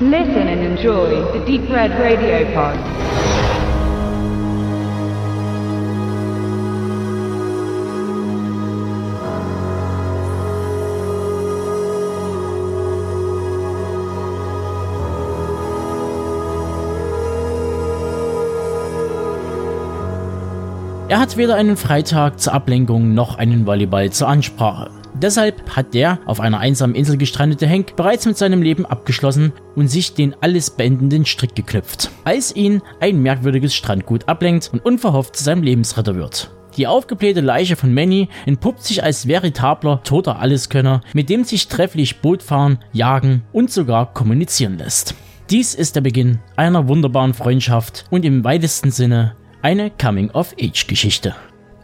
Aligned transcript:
Listen 0.00 0.48
and 0.48 0.60
enjoy 0.60 1.22
the 1.32 1.44
Deep 1.46 1.70
Red 1.70 1.92
Radio 1.92 2.44
Pod. 2.52 2.74
Er 21.08 21.20
hat 21.20 21.36
weder 21.36 21.54
einen 21.54 21.76
Freitag 21.76 22.40
zur 22.40 22.52
Ablenkung 22.52 23.14
noch 23.14 23.38
einen 23.38 23.64
Volleyball 23.64 24.10
zur 24.10 24.26
Ansprache. 24.26 24.90
Deshalb 25.14 25.76
hat 25.76 25.94
der 25.94 26.18
auf 26.26 26.40
einer 26.40 26.58
einsamen 26.58 26.96
Insel 26.96 27.16
gestrandete 27.16 27.68
Hank 27.68 27.94
bereits 27.96 28.26
mit 28.26 28.36
seinem 28.36 28.62
Leben 28.62 28.84
abgeschlossen 28.84 29.52
und 29.76 29.88
sich 29.88 30.14
den 30.14 30.34
alles 30.40 30.70
beendenden 30.70 31.24
Strick 31.24 31.54
geknüpft, 31.54 32.10
als 32.24 32.54
ihn 32.54 32.82
ein 33.00 33.22
merkwürdiges 33.22 33.74
Strandgut 33.74 34.28
ablenkt 34.28 34.70
und 34.72 34.84
unverhofft 34.84 35.36
zu 35.36 35.44
seinem 35.44 35.62
Lebensretter 35.62 36.16
wird. 36.16 36.50
Die 36.76 36.88
aufgeblähte 36.88 37.40
Leiche 37.40 37.76
von 37.76 37.94
Manny 37.94 38.28
entpuppt 38.46 38.82
sich 38.82 39.04
als 39.04 39.28
veritabler 39.28 40.02
toter 40.02 40.40
Alleskönner, 40.40 41.02
mit 41.12 41.30
dem 41.30 41.44
sich 41.44 41.68
trefflich 41.68 42.20
Boot 42.20 42.42
fahren, 42.42 42.78
jagen 42.92 43.42
und 43.52 43.70
sogar 43.70 44.12
kommunizieren 44.12 44.78
lässt. 44.78 45.14
Dies 45.50 45.74
ist 45.74 45.94
der 45.94 46.00
Beginn 46.00 46.40
einer 46.56 46.88
wunderbaren 46.88 47.34
Freundschaft 47.34 48.06
und 48.10 48.24
im 48.24 48.42
weitesten 48.42 48.90
Sinne 48.90 49.36
eine 49.62 49.90
Coming-of-Age-Geschichte. 49.90 51.36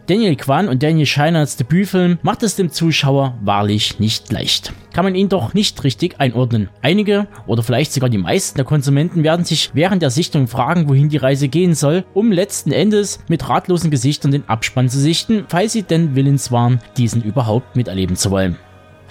Daniel 0.07 0.35
Kwan 0.35 0.67
und 0.67 0.81
Daniel 0.81 1.05
Scheinerts 1.05 1.57
Debütfilm 1.57 2.17
macht 2.21 2.43
es 2.43 2.55
dem 2.55 2.71
Zuschauer 2.71 3.37
wahrlich 3.41 3.99
nicht 3.99 4.31
leicht. 4.31 4.73
Kann 4.93 5.05
man 5.05 5.15
ihn 5.15 5.29
doch 5.29 5.53
nicht 5.53 5.83
richtig 5.83 6.19
einordnen. 6.19 6.69
Einige 6.81 7.27
oder 7.45 7.63
vielleicht 7.63 7.93
sogar 7.93 8.09
die 8.09 8.17
meisten 8.17 8.57
der 8.57 8.65
Konsumenten 8.65 9.23
werden 9.23 9.45
sich 9.45 9.71
während 9.73 10.01
der 10.01 10.09
Sichtung 10.09 10.47
fragen, 10.47 10.89
wohin 10.89 11.09
die 11.09 11.17
Reise 11.17 11.47
gehen 11.47 11.75
soll, 11.75 12.03
um 12.13 12.31
letzten 12.31 12.71
Endes 12.71 13.19
mit 13.27 13.47
ratlosen 13.47 13.91
Gesichtern 13.91 14.31
den 14.31 14.49
Abspann 14.49 14.89
zu 14.89 14.99
sichten, 14.99 15.45
falls 15.47 15.73
sie 15.73 15.83
denn 15.83 16.15
willens 16.15 16.51
waren, 16.51 16.79
diesen 16.97 17.21
überhaupt 17.21 17.75
miterleben 17.75 18.15
zu 18.15 18.31
wollen. 18.31 18.57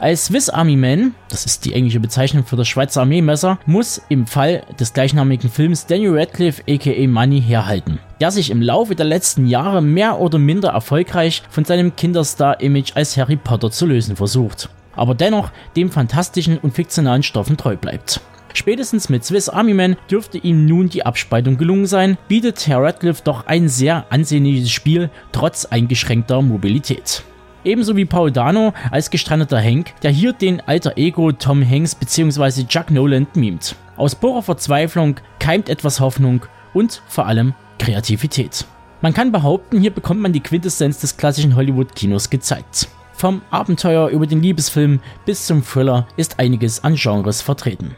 Als 0.00 0.24
Swiss 0.24 0.48
Army 0.48 0.76
Man, 0.76 1.14
das 1.28 1.44
ist 1.44 1.66
die 1.66 1.74
englische 1.74 2.00
Bezeichnung 2.00 2.46
für 2.46 2.56
das 2.56 2.66
Schweizer 2.66 3.02
Armeemesser, 3.02 3.58
muss 3.66 4.00
im 4.08 4.26
Fall 4.26 4.62
des 4.80 4.94
gleichnamigen 4.94 5.50
Films 5.50 5.84
Daniel 5.84 6.18
Radcliffe 6.18 6.62
aka 6.66 7.06
Money 7.06 7.42
herhalten, 7.42 7.98
der 8.18 8.30
sich 8.30 8.48
im 8.50 8.62
Laufe 8.62 8.94
der 8.94 9.04
letzten 9.04 9.46
Jahre 9.46 9.82
mehr 9.82 10.18
oder 10.18 10.38
minder 10.38 10.70
erfolgreich 10.70 11.42
von 11.50 11.66
seinem 11.66 11.96
Kinderstar-Image 11.96 12.92
als 12.96 13.18
Harry 13.18 13.36
Potter 13.36 13.70
zu 13.70 13.84
lösen 13.84 14.16
versucht, 14.16 14.70
aber 14.96 15.14
dennoch 15.14 15.50
dem 15.76 15.90
fantastischen 15.90 16.56
und 16.56 16.72
fiktionalen 16.72 17.22
Stoffen 17.22 17.58
treu 17.58 17.76
bleibt. 17.76 18.22
Spätestens 18.54 19.10
mit 19.10 19.22
Swiss 19.26 19.50
Army 19.50 19.74
Man 19.74 19.96
dürfte 20.10 20.38
ihm 20.38 20.64
nun 20.64 20.88
die 20.88 21.04
Abspaltung 21.04 21.58
gelungen 21.58 21.84
sein, 21.84 22.16
bietet 22.26 22.66
Herr 22.66 22.82
Radcliffe 22.82 23.20
doch 23.22 23.46
ein 23.46 23.68
sehr 23.68 24.06
ansehnliches 24.08 24.70
Spiel 24.70 25.10
trotz 25.30 25.66
eingeschränkter 25.66 26.40
Mobilität. 26.40 27.22
Ebenso 27.62 27.94
wie 27.94 28.06
Paul 28.06 28.32
Dano 28.32 28.72
als 28.90 29.10
gestrandeter 29.10 29.60
Hank, 29.60 29.92
der 30.02 30.10
hier 30.10 30.32
den 30.32 30.60
alter 30.60 30.96
Ego 30.96 31.30
Tom 31.32 31.68
Hanks 31.68 31.94
bzw. 31.94 32.64
Chuck 32.64 32.90
Noland 32.90 33.36
mimt. 33.36 33.76
Aus 33.96 34.14
purer 34.14 34.42
Verzweiflung 34.42 35.16
keimt 35.38 35.68
etwas 35.68 36.00
Hoffnung 36.00 36.46
und 36.72 37.02
vor 37.06 37.26
allem 37.26 37.52
Kreativität. 37.78 38.64
Man 39.02 39.12
kann 39.12 39.30
behaupten, 39.30 39.78
hier 39.78 39.90
bekommt 39.90 40.20
man 40.20 40.32
die 40.32 40.40
Quintessenz 40.40 41.00
des 41.00 41.18
klassischen 41.18 41.54
Hollywood-Kinos 41.54 42.30
gezeigt. 42.30 42.88
Vom 43.12 43.42
Abenteuer 43.50 44.08
über 44.08 44.26
den 44.26 44.42
Liebesfilm 44.42 45.00
bis 45.26 45.46
zum 45.46 45.62
Thriller 45.62 46.08
ist 46.16 46.38
einiges 46.38 46.82
an 46.82 46.94
Genres 46.94 47.42
vertreten. 47.42 47.94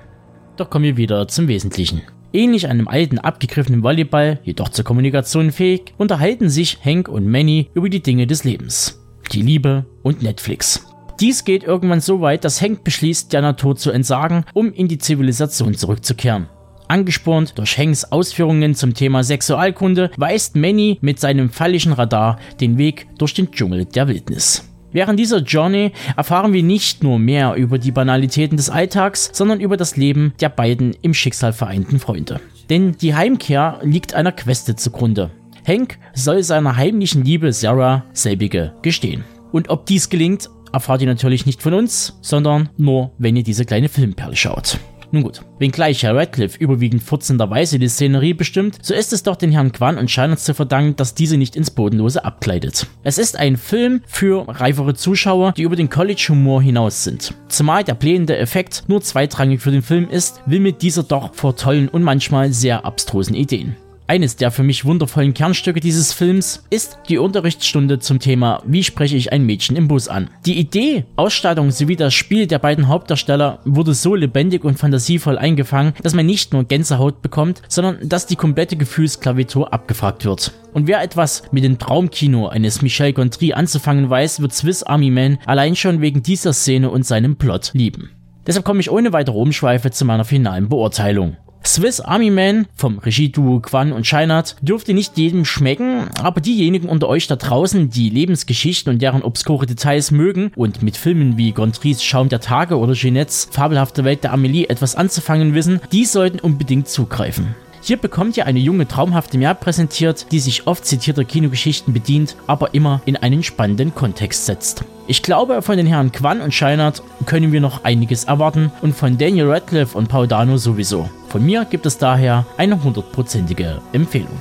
Doch 0.56 0.70
kommen 0.70 0.84
wir 0.84 0.96
wieder 0.96 1.28
zum 1.28 1.46
Wesentlichen. 1.46 2.02
Ähnlich 2.32 2.68
einem 2.68 2.88
alten, 2.88 3.18
abgegriffenen 3.18 3.84
Volleyball, 3.84 4.40
jedoch 4.42 4.70
zur 4.70 4.84
Kommunikation 4.84 5.52
fähig, 5.52 5.94
unterhalten 5.98 6.48
sich 6.48 6.78
Hank 6.84 7.08
und 7.08 7.28
Manny 7.28 7.70
über 7.74 7.88
die 7.88 8.02
Dinge 8.02 8.26
des 8.26 8.42
Lebens 8.42 9.01
die 9.32 9.42
Liebe 9.42 9.86
und 10.02 10.22
Netflix. 10.22 10.86
Dies 11.20 11.44
geht 11.44 11.62
irgendwann 11.62 12.00
so 12.00 12.20
weit, 12.20 12.44
dass 12.44 12.60
Hank 12.60 12.84
beschließt, 12.84 13.32
der 13.32 13.42
Natur 13.42 13.76
zu 13.76 13.90
entsagen, 13.90 14.44
um 14.54 14.72
in 14.72 14.88
die 14.88 14.98
Zivilisation 14.98 15.74
zurückzukehren. 15.74 16.48
Angespornt 16.88 17.56
durch 17.58 17.78
Hanks 17.78 18.04
Ausführungen 18.04 18.74
zum 18.74 18.92
Thema 18.92 19.24
Sexualkunde 19.24 20.10
weist 20.16 20.56
Manny 20.56 20.98
mit 21.00 21.20
seinem 21.20 21.48
fallischen 21.48 21.92
Radar 21.92 22.38
den 22.60 22.76
Weg 22.76 23.06
durch 23.18 23.34
den 23.34 23.50
Dschungel 23.50 23.84
der 23.86 24.08
Wildnis. 24.08 24.68
Während 24.92 25.18
dieser 25.18 25.38
Journey 25.38 25.92
erfahren 26.16 26.52
wir 26.52 26.62
nicht 26.62 27.02
nur 27.02 27.18
mehr 27.18 27.54
über 27.54 27.78
die 27.78 27.92
Banalitäten 27.92 28.58
des 28.58 28.68
Alltags, 28.68 29.30
sondern 29.32 29.60
über 29.60 29.78
das 29.78 29.96
Leben 29.96 30.34
der 30.40 30.50
beiden 30.50 30.94
im 31.00 31.14
Schicksal 31.14 31.54
vereinten 31.54 31.98
Freunde. 31.98 32.40
Denn 32.68 32.92
die 32.92 33.14
Heimkehr 33.14 33.80
liegt 33.82 34.12
einer 34.12 34.32
Queste 34.32 34.76
zugrunde. 34.76 35.30
Hank 35.66 35.98
soll 36.14 36.42
seiner 36.42 36.76
heimlichen 36.76 37.24
Liebe 37.24 37.52
Sarah 37.52 38.04
selbige 38.12 38.74
gestehen. 38.82 39.24
Und 39.52 39.70
ob 39.70 39.86
dies 39.86 40.08
gelingt, 40.08 40.48
erfahrt 40.72 41.02
ihr 41.02 41.06
natürlich 41.06 41.46
nicht 41.46 41.62
von 41.62 41.74
uns, 41.74 42.18
sondern 42.22 42.70
nur, 42.76 43.12
wenn 43.18 43.36
ihr 43.36 43.44
diese 43.44 43.64
kleine 43.64 43.88
Filmperle 43.88 44.36
schaut. 44.36 44.78
Nun 45.14 45.24
gut, 45.24 45.42
wenngleich 45.58 46.02
Herr 46.02 46.16
Radcliffe 46.16 46.58
überwiegend 46.58 47.02
furzenderweise 47.02 47.78
die 47.78 47.88
Szenerie 47.88 48.32
bestimmt, 48.32 48.78
so 48.80 48.94
ist 48.94 49.12
es 49.12 49.22
doch 49.22 49.36
den 49.36 49.52
Herrn 49.52 49.70
Quan 49.70 49.98
und 49.98 50.10
Scheiners 50.10 50.44
zu 50.44 50.54
verdanken, 50.54 50.96
dass 50.96 51.14
diese 51.14 51.36
nicht 51.36 51.54
ins 51.54 51.70
Bodenlose 51.70 52.24
abgleitet. 52.24 52.86
Es 53.02 53.18
ist 53.18 53.38
ein 53.38 53.58
Film 53.58 54.00
für 54.06 54.46
reifere 54.48 54.94
Zuschauer, 54.94 55.52
die 55.52 55.64
über 55.64 55.76
den 55.76 55.90
College-Humor 55.90 56.62
hinaus 56.62 57.04
sind. 57.04 57.34
Zumal 57.48 57.84
der 57.84 57.92
blähende 57.92 58.38
Effekt 58.38 58.84
nur 58.88 59.02
zweitrangig 59.02 59.60
für 59.60 59.70
den 59.70 59.82
Film 59.82 60.08
ist, 60.08 60.40
will 60.46 60.60
mit 60.60 60.80
dieser 60.80 61.02
doch 61.02 61.34
vor 61.34 61.56
tollen 61.56 61.88
und 61.88 62.02
manchmal 62.02 62.50
sehr 62.54 62.86
abstrusen 62.86 63.34
Ideen. 63.34 63.76
Eines 64.08 64.36
der 64.36 64.50
für 64.50 64.62
mich 64.62 64.84
wundervollen 64.84 65.32
Kernstücke 65.32 65.80
dieses 65.80 66.12
Films 66.12 66.64
ist 66.70 66.98
die 67.08 67.18
Unterrichtsstunde 67.18 67.98
zum 68.00 68.18
Thema 68.18 68.62
Wie 68.66 68.84
spreche 68.84 69.16
ich 69.16 69.32
ein 69.32 69.46
Mädchen 69.46 69.76
im 69.76 69.88
Bus 69.88 70.08
an. 70.08 70.28
Die 70.44 70.58
Idee, 70.58 71.04
Ausstattung 71.16 71.70
sowie 71.70 71.96
das 71.96 72.12
Spiel 72.12 72.46
der 72.46 72.58
beiden 72.58 72.88
Hauptdarsteller 72.88 73.60
wurde 73.64 73.94
so 73.94 74.14
lebendig 74.14 74.64
und 74.64 74.78
fantasievoll 74.78 75.38
eingefangen, 75.38 75.94
dass 76.02 76.14
man 76.14 76.26
nicht 76.26 76.52
nur 76.52 76.64
Gänsehaut 76.64 77.22
bekommt, 77.22 77.62
sondern 77.68 78.08
dass 78.08 78.26
die 78.26 78.36
komplette 78.36 78.76
Gefühlsklavitur 78.76 79.72
abgefragt 79.72 80.24
wird. 80.24 80.52
Und 80.72 80.86
wer 80.86 81.02
etwas 81.02 81.44
mit 81.52 81.64
dem 81.64 81.78
Traumkino 81.78 82.48
eines 82.48 82.82
Michel 82.82 83.12
Gondry 83.12 83.52
anzufangen 83.52 84.10
weiß, 84.10 84.40
wird 84.40 84.52
Swiss 84.52 84.82
Army 84.82 85.10
Man 85.10 85.38
allein 85.46 85.76
schon 85.76 86.00
wegen 86.00 86.22
dieser 86.22 86.52
Szene 86.52 86.90
und 86.90 87.06
seinem 87.06 87.36
Plot 87.36 87.70
lieben. 87.74 88.10
Deshalb 88.46 88.64
komme 88.64 88.80
ich 88.80 88.90
ohne 88.90 89.12
weitere 89.12 89.38
Umschweife 89.38 89.90
zu 89.90 90.04
meiner 90.04 90.24
finalen 90.24 90.68
Beurteilung. 90.68 91.36
Swiss 91.64 92.00
Army 92.00 92.30
Man 92.30 92.66
vom 92.74 92.98
Regieduo 92.98 93.60
Quan 93.60 93.92
und 93.92 94.06
Scheinert 94.06 94.56
dürfte 94.62 94.94
nicht 94.94 95.16
jedem 95.16 95.44
schmecken, 95.44 96.08
aber 96.20 96.40
diejenigen 96.40 96.88
unter 96.88 97.08
euch 97.08 97.28
da 97.28 97.36
draußen, 97.36 97.88
die 97.88 98.10
Lebensgeschichten 98.10 98.92
und 98.92 99.00
deren 99.00 99.22
obskure 99.22 99.66
Details 99.66 100.10
mögen 100.10 100.52
und 100.56 100.82
mit 100.82 100.96
Filmen 100.96 101.38
wie 101.38 101.52
Gondrys 101.52 102.02
Schaum 102.02 102.28
der 102.28 102.40
Tage 102.40 102.78
oder 102.78 102.94
Jeanettes 102.94 103.48
Fabelhafte 103.50 104.04
Welt 104.04 104.24
der 104.24 104.32
Amelie 104.32 104.66
etwas 104.68 104.96
anzufangen 104.96 105.54
wissen, 105.54 105.80
die 105.92 106.04
sollten 106.04 106.40
unbedingt 106.40 106.88
zugreifen. 106.88 107.54
Hier 107.84 107.96
bekommt 107.96 108.36
ihr 108.36 108.46
eine 108.46 108.60
junge, 108.60 108.86
traumhafte 108.86 109.38
Meer 109.38 109.54
präsentiert, 109.54 110.26
die 110.30 110.38
sich 110.38 110.68
oft 110.68 110.86
zitierter 110.86 111.24
Kinogeschichten 111.24 111.92
bedient, 111.92 112.36
aber 112.46 112.74
immer 112.74 113.02
in 113.06 113.16
einen 113.16 113.42
spannenden 113.42 113.92
Kontext 113.92 114.46
setzt. 114.46 114.84
Ich 115.08 115.24
glaube, 115.24 115.62
von 115.62 115.76
den 115.76 115.86
Herren 115.86 116.12
Quan 116.12 116.40
und 116.40 116.54
Scheinert 116.54 117.02
können 117.26 117.50
wir 117.50 117.60
noch 117.60 117.82
einiges 117.82 118.22
erwarten 118.24 118.70
und 118.82 118.94
von 118.94 119.18
Daniel 119.18 119.50
Radcliffe 119.50 119.98
und 119.98 120.08
Paul 120.08 120.28
Dano 120.28 120.58
sowieso. 120.58 121.10
Von 121.32 121.46
mir 121.46 121.64
gibt 121.64 121.86
es 121.86 121.96
daher 121.96 122.44
eine 122.58 122.84
hundertprozentige 122.84 123.80
Empfehlung. 123.94 124.38